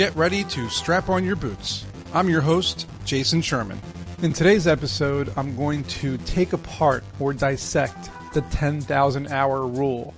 [0.00, 1.84] get ready to strap on your boots.
[2.14, 3.78] I'm your host, Jason Sherman.
[4.22, 10.14] In today's episode, I'm going to take apart or dissect the 10,000 hour rule.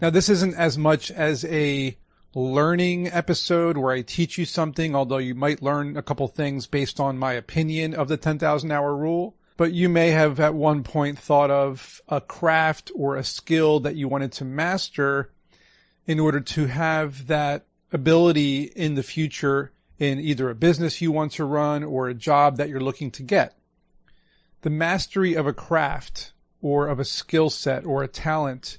[0.00, 1.96] Now, this isn't as much as a
[2.36, 7.00] learning episode where I teach you something, although you might learn a couple things based
[7.00, 9.34] on my opinion of the 10,000 hour rule.
[9.56, 13.96] But you may have at one point thought of a craft or a skill that
[13.96, 15.32] you wanted to master
[16.06, 21.32] in order to have that ability in the future in either a business you want
[21.32, 23.56] to run or a job that you're looking to get.
[24.62, 28.78] The mastery of a craft or of a skill set or a talent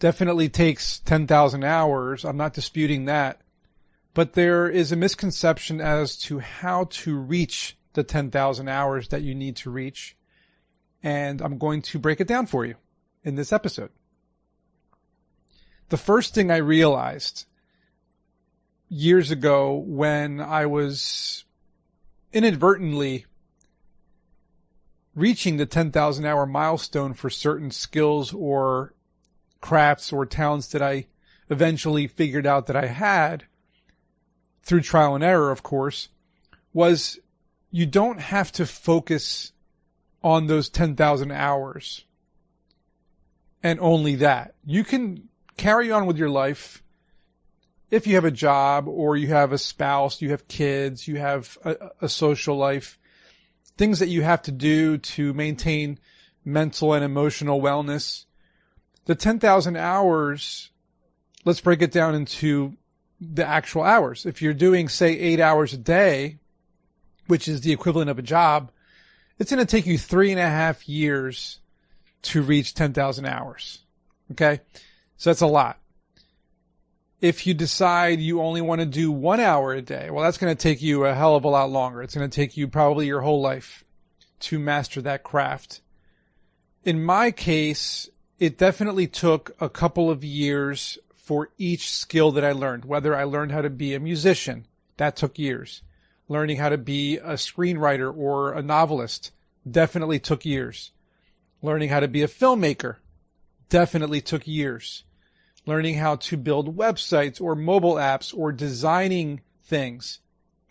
[0.00, 2.24] definitely takes 10,000 hours.
[2.24, 3.40] I'm not disputing that.
[4.14, 9.34] But there is a misconception as to how to reach the 10,000 hours that you
[9.34, 10.16] need to reach.
[11.02, 12.74] And I'm going to break it down for you
[13.22, 13.90] in this episode.
[15.90, 17.46] The first thing I realized
[18.92, 21.46] years ago when I was
[22.30, 23.24] inadvertently
[25.14, 28.92] reaching the 10,000 hour milestone for certain skills or
[29.62, 31.06] crafts or talents that I
[31.48, 33.44] eventually figured out that I had
[34.62, 36.10] through trial and error, of course,
[36.74, 37.18] was
[37.70, 39.52] you don't have to focus
[40.22, 42.04] on those 10,000 hours
[43.62, 44.54] and only that.
[44.66, 46.81] You can carry on with your life
[47.92, 51.56] if you have a job or you have a spouse, you have kids, you have
[51.64, 52.98] a, a social life,
[53.76, 56.00] things that you have to do to maintain
[56.44, 58.24] mental and emotional wellness
[59.04, 60.70] the 10,000 hours,
[61.44, 62.76] let's break it down into
[63.20, 64.26] the actual hours.
[64.26, 66.38] If you're doing, say, eight hours a day,
[67.26, 68.70] which is the equivalent of a job,
[69.38, 71.58] it's going to take you three and a half years
[72.22, 73.80] to reach 10,000 hours.
[74.32, 74.60] Okay.
[75.16, 75.78] So that's a lot.
[77.22, 80.54] If you decide you only want to do one hour a day, well, that's going
[80.54, 82.02] to take you a hell of a lot longer.
[82.02, 83.84] It's going to take you probably your whole life
[84.40, 85.82] to master that craft.
[86.82, 88.10] In my case,
[88.40, 93.22] it definitely took a couple of years for each skill that I learned, whether I
[93.22, 94.66] learned how to be a musician,
[94.96, 95.82] that took years.
[96.26, 99.30] Learning how to be a screenwriter or a novelist
[99.70, 100.90] definitely took years.
[101.62, 102.96] Learning how to be a filmmaker
[103.68, 105.04] definitely took years.
[105.64, 110.20] Learning how to build websites or mobile apps or designing things,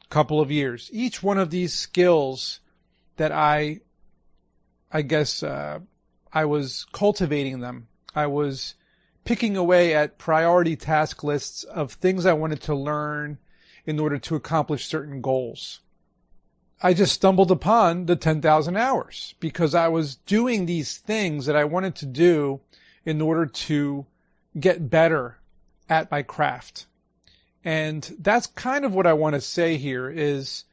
[0.10, 0.90] couple of years.
[0.92, 2.60] Each one of these skills
[3.16, 3.80] that I,
[4.92, 5.80] I guess, uh,
[6.34, 7.88] I was cultivating them.
[8.14, 8.76] I was
[9.24, 13.38] picking away at priority task lists of things I wanted to learn
[13.86, 15.80] in order to accomplish certain goals.
[16.84, 21.64] I just stumbled upon the 10,000 hours because I was doing these things that I
[21.64, 22.62] wanted to do
[23.06, 24.06] in order to
[24.60, 25.38] get better
[25.90, 26.86] at my craft.
[27.64, 30.66] And that's kind of what I want to say here is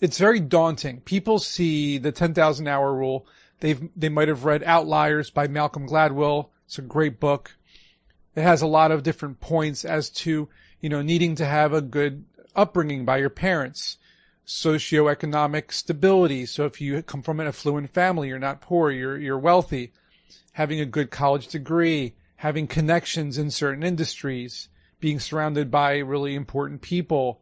[0.00, 1.00] it's very daunting.
[1.00, 3.26] People see the 10,000 hour rule
[3.60, 6.50] They've, they might have read Outliers by Malcolm Gladwell.
[6.66, 7.56] It's a great book.
[8.34, 10.48] It has a lot of different points as to,
[10.80, 12.24] you know, needing to have a good
[12.54, 13.96] upbringing by your parents,
[14.46, 16.44] socioeconomic stability.
[16.44, 19.92] So if you come from an affluent family, you're not poor, you're, you're wealthy,
[20.52, 24.68] having a good college degree, having connections in certain industries,
[25.00, 27.40] being surrounded by really important people,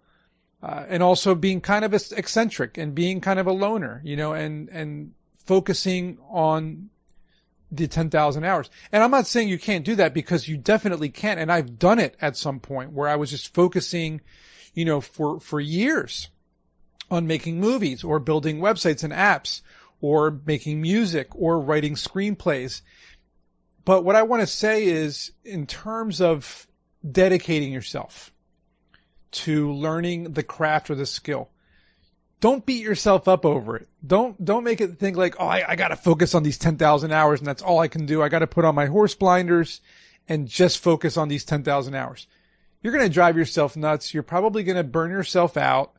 [0.63, 4.33] uh, and also being kind of eccentric and being kind of a loner, you know,
[4.33, 6.89] and, and focusing on
[7.71, 8.71] the 10,000 hours.
[8.93, 11.39] And I'm not saying you can't do that because you definitely can.
[11.39, 14.21] And I've done it at some point where I was just focusing,
[14.75, 16.29] you know, for, for years
[17.11, 19.61] on making movies or building websites and apps
[20.01, 22.83] or making music or writing screenplays.
[23.85, 26.67] But what I want to say is in terms of
[27.09, 28.33] dedicating yourself
[29.33, 31.51] to learning the craft or the skill,
[32.41, 33.89] don't beat yourself up over it.
[34.07, 37.41] Don't, don't make it think like, oh, I, I gotta focus on these 10,000 hours
[37.41, 38.23] and that's all I can do.
[38.23, 39.81] I gotta put on my horse blinders
[40.29, 42.27] and just focus on these 10,000 hours.
[42.83, 44.13] You're gonna drive yourself nuts.
[44.13, 45.95] You're probably gonna burn yourself out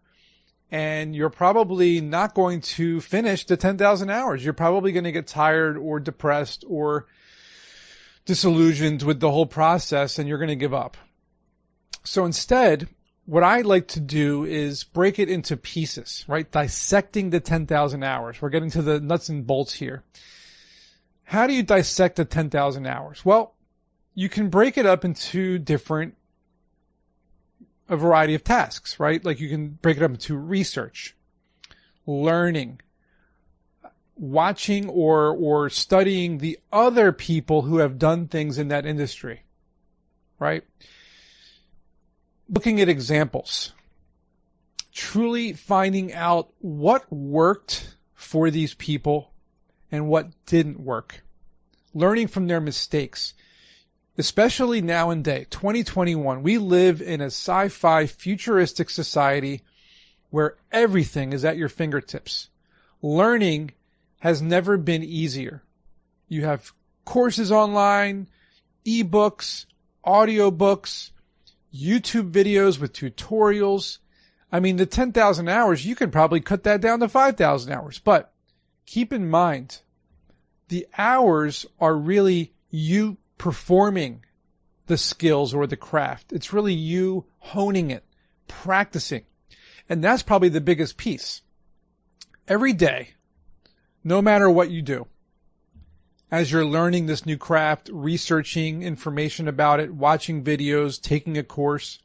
[0.71, 4.43] and you're probably not going to finish the 10,000 hours.
[4.43, 7.05] You're probably going to get tired or depressed or
[8.25, 10.97] disillusioned with the whole process and you're going to give up.
[12.03, 12.87] So instead,
[13.25, 16.49] what I like to do is break it into pieces, right?
[16.51, 18.41] Dissecting the 10,000 hours.
[18.41, 20.03] We're getting to the nuts and bolts here.
[21.23, 23.25] How do you dissect the 10,000 hours?
[23.25, 23.55] Well,
[24.13, 26.15] you can break it up into different,
[27.89, 29.23] a variety of tasks, right?
[29.23, 31.15] Like you can break it up into research,
[32.05, 32.79] learning,
[34.15, 39.43] watching or, or studying the other people who have done things in that industry,
[40.39, 40.63] right?
[42.49, 43.73] looking at examples,
[44.91, 49.31] truly finding out what worked for these people
[49.91, 51.23] and what didn't work.
[51.93, 53.33] Learning from their mistakes.
[54.17, 59.61] Especially now in day 2021, we live in a sci-fi futuristic society
[60.29, 62.49] where everything is at your fingertips.
[63.01, 63.71] Learning
[64.25, 65.61] has never been easier.
[66.27, 66.73] You have
[67.05, 68.27] courses online,
[68.83, 69.67] ebooks,
[70.03, 71.11] audiobooks,
[71.71, 73.99] YouTube videos with tutorials.
[74.51, 77.99] I mean, the 10,000 hours, you could probably cut that down to 5,000 hours.
[77.99, 78.33] But
[78.87, 79.81] keep in mind,
[80.69, 84.23] the hours are really you performing
[84.87, 86.33] the skills or the craft.
[86.33, 88.03] It's really you honing it,
[88.47, 89.25] practicing.
[89.87, 91.43] And that's probably the biggest piece.
[92.47, 93.14] Every day,
[94.05, 95.07] no matter what you do,
[96.31, 101.99] as you're learning this new craft, researching information about it, watching videos, taking a course,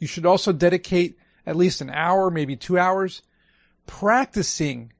[0.00, 1.16] you should also dedicate
[1.46, 3.22] at least an hour, maybe two hours,
[3.86, 4.92] practicing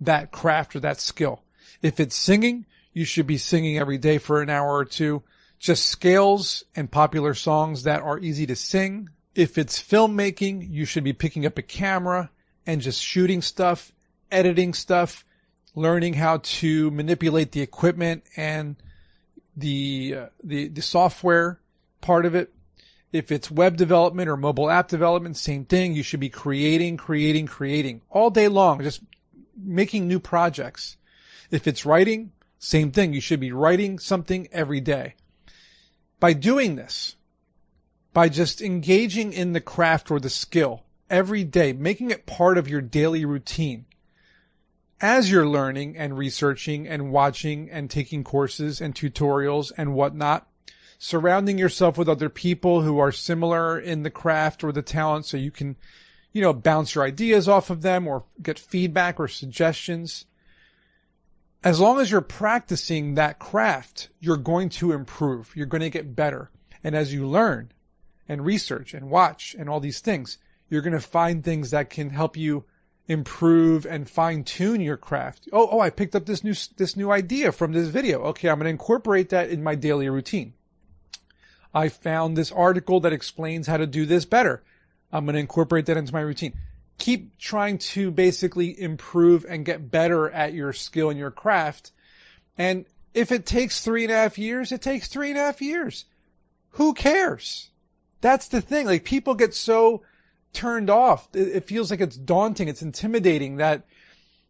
[0.00, 1.42] that craft or that skill.
[1.82, 2.64] If it's singing,
[2.94, 5.22] you should be singing every day for an hour or two.
[5.58, 9.10] Just scales and popular songs that are easy to sing.
[9.34, 12.30] If it's filmmaking, you should be picking up a camera
[12.66, 13.92] and just shooting stuff,
[14.30, 15.24] editing stuff,
[15.74, 18.76] learning how to manipulate the equipment and
[19.56, 21.60] the, uh, the, the software
[22.00, 22.52] part of it.
[23.10, 25.94] If it's web development or mobile app development, same thing.
[25.94, 29.00] You should be creating, creating, creating all day long, just
[29.56, 30.96] making new projects.
[31.50, 33.14] If it's writing, same thing.
[33.14, 35.14] You should be writing something every day.
[36.20, 37.16] By doing this,
[38.12, 42.68] by just engaging in the craft or the skill every day, making it part of
[42.68, 43.86] your daily routine,
[45.00, 50.48] as you're learning and researching and watching and taking courses and tutorials and whatnot,
[50.98, 55.36] surrounding yourself with other people who are similar in the craft or the talent so
[55.36, 55.76] you can,
[56.32, 60.26] you know, bounce your ideas off of them or get feedback or suggestions
[61.64, 65.52] as long as you're practicing that craft, you're going to improve.
[65.56, 66.50] You're going to get better.
[66.84, 67.72] And as you learn
[68.28, 72.10] and research and watch and all these things, you're going to find things that can
[72.10, 72.64] help you
[73.08, 75.48] improve and fine tune your craft.
[75.52, 78.20] Oh, oh, I picked up this new, this new idea from this video.
[78.24, 78.48] Okay.
[78.48, 80.52] I'm going to incorporate that in my daily routine.
[81.74, 84.62] I found this article that explains how to do this better.
[85.10, 86.54] I'm going to incorporate that into my routine
[86.98, 91.92] keep trying to basically improve and get better at your skill and your craft.
[92.58, 92.84] And
[93.14, 96.04] if it takes three and a half years, it takes three and a half years.
[96.72, 97.70] Who cares?
[98.20, 98.86] That's the thing.
[98.86, 100.02] Like people get so
[100.52, 101.28] turned off.
[101.34, 102.68] It, feels like it's daunting.
[102.68, 103.86] It's intimidating that,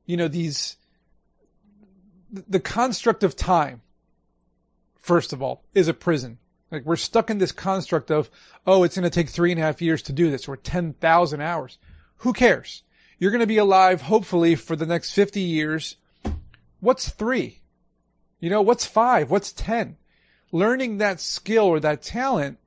[0.06, 0.76] you know, these,
[2.30, 3.82] the construct of time,
[4.96, 6.38] first of all, is a prison.
[6.70, 8.30] Like we're stuck in this construct of,
[8.66, 11.40] oh, it's going to take three and a half years to do this or 10,000
[11.40, 11.78] hours.
[12.18, 12.82] Who cares?
[13.18, 15.96] You're going to be alive, hopefully, for the next 50 years.
[16.80, 17.60] What's three?
[18.38, 19.30] You know, what's five?
[19.30, 19.96] What's 10?
[20.52, 22.58] Learning that skill or that talent,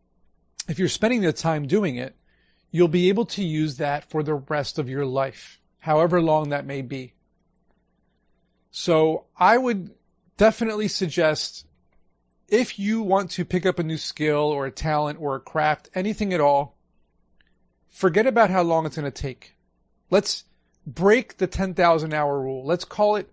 [0.67, 2.15] if you're spending the time doing it,
[2.71, 6.65] you'll be able to use that for the rest of your life, however long that
[6.65, 7.13] may be.
[8.71, 9.91] So I would
[10.37, 11.65] definitely suggest
[12.47, 15.89] if you want to pick up a new skill or a talent or a craft,
[15.93, 16.77] anything at all,
[17.89, 19.55] forget about how long it's going to take.
[20.09, 20.45] Let's
[20.85, 22.65] break the 10,000 hour rule.
[22.65, 23.31] Let's call it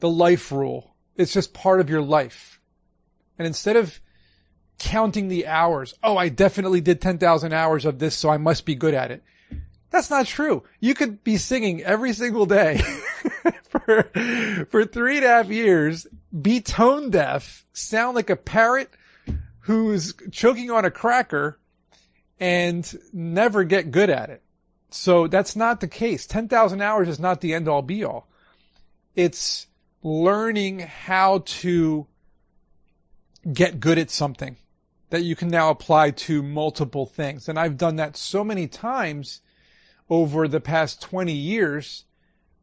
[0.00, 0.94] the life rule.
[1.16, 2.60] It's just part of your life.
[3.38, 4.00] And instead of
[4.78, 8.74] counting the hours, oh, I definitely did 10,000 hours of this, so I must be
[8.74, 9.22] good at it.
[9.90, 10.64] That's not true.
[10.80, 12.80] You could be singing every single day
[13.68, 14.10] for,
[14.70, 16.06] for three and a half years,
[16.40, 18.90] be tone deaf, sound like a parrot
[19.60, 21.58] who's choking on a cracker,
[22.38, 24.42] and never get good at it.
[24.90, 26.26] So that's not the case.
[26.26, 28.28] 10,000 hours is not the end all be all.
[29.16, 29.66] It's
[30.02, 32.06] learning how to
[33.52, 34.56] get good at something
[35.10, 37.48] that you can now apply to multiple things.
[37.48, 39.40] And I've done that so many times
[40.10, 42.04] over the past 20 years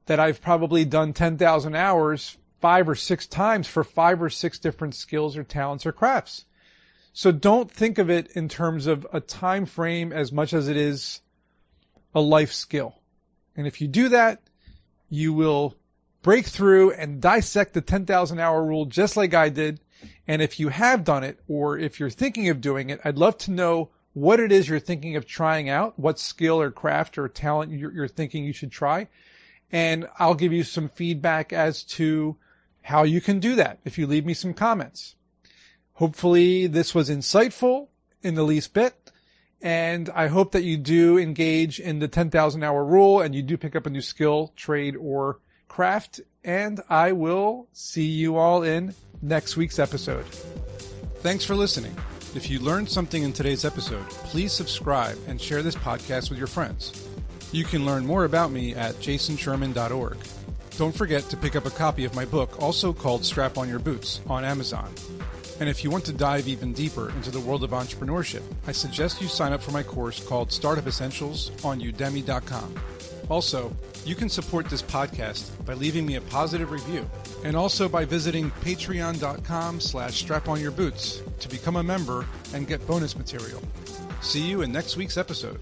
[0.05, 4.95] that I've probably done 10,000 hours five or six times for five or six different
[4.95, 6.45] skills or talents or crafts.
[7.13, 10.77] So don't think of it in terms of a time frame as much as it
[10.77, 11.21] is
[12.13, 12.95] a life skill.
[13.55, 14.41] And if you do that,
[15.09, 15.75] you will
[16.25, 19.79] break through and dissect the 10,000 hour rule just like I did.
[20.27, 23.38] And if you have done it or if you're thinking of doing it, I'd love
[23.39, 27.29] to know what it is you're thinking of trying out, what skill or craft or
[27.29, 29.08] talent you're, you're thinking you should try.
[29.72, 32.38] And I'll give you some feedback as to
[32.82, 35.13] how you can do that if you leave me some comments.
[35.94, 37.89] Hopefully this was insightful
[38.24, 38.96] in the least bit.
[39.62, 43.58] And I hope that you do engage in the 10,000 hour rule and you do
[43.58, 45.38] pick up a new skill, trade, or
[45.75, 46.22] craft.
[46.46, 50.25] And I will see you all in next week's episode.
[51.20, 51.96] Thanks for listening.
[52.34, 56.48] If you learned something in today's episode, please subscribe and share this podcast with your
[56.48, 57.08] friends.
[57.51, 60.17] You can learn more about me at jasonsherman.org.
[60.77, 63.79] Don't forget to pick up a copy of my book, also called Strap on Your
[63.79, 64.94] Boots, on Amazon.
[65.59, 69.21] And if you want to dive even deeper into the world of entrepreneurship, I suggest
[69.21, 72.75] you sign up for my course called Startup Essentials on udemy.com.
[73.29, 77.09] Also, you can support this podcast by leaving me a positive review
[77.43, 83.62] and also by visiting patreon.com slash straponyourboots to become a member and get bonus material.
[84.21, 85.62] See you in next week's episode.